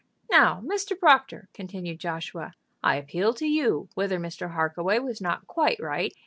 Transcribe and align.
"Now, 0.31 0.63
Mr. 0.65 0.97
Proctor," 0.99 1.47
continued 1.53 1.99
Joshua, 1.99 2.53
"I 2.81 2.95
appeal 2.95 3.35
to 3.35 3.45
you 3.45 3.87
whether 3.93 4.17
Mr. 4.17 4.53
Harkaway 4.55 4.97
was 4.97 5.21
not 5.21 5.45
quite 5.45 5.79
right? 5.79 6.11